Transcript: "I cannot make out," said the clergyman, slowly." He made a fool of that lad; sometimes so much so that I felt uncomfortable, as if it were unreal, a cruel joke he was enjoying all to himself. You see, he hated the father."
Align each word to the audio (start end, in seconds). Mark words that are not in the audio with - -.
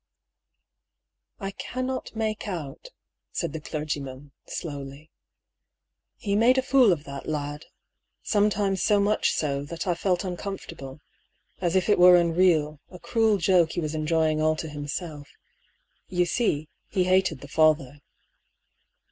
"I 1.39 1.51
cannot 1.51 2.15
make 2.15 2.47
out," 2.47 2.87
said 3.31 3.53
the 3.53 3.61
clergyman, 3.61 4.31
slowly." 4.47 5.11
He 6.25 6.35
made 6.35 6.57
a 6.57 6.63
fool 6.63 6.91
of 6.91 7.03
that 7.03 7.27
lad; 7.27 7.65
sometimes 8.23 8.81
so 8.81 8.99
much 8.99 9.29
so 9.33 9.63
that 9.65 9.85
I 9.85 9.93
felt 9.93 10.23
uncomfortable, 10.23 11.01
as 11.59 11.75
if 11.75 11.87
it 11.87 11.99
were 11.99 12.15
unreal, 12.17 12.79
a 12.89 12.97
cruel 12.97 13.37
joke 13.37 13.73
he 13.73 13.79
was 13.79 13.93
enjoying 13.93 14.41
all 14.41 14.55
to 14.55 14.69
himself. 14.69 15.29
You 16.07 16.25
see, 16.25 16.67
he 16.89 17.03
hated 17.03 17.41
the 17.41 17.47
father." 17.47 17.99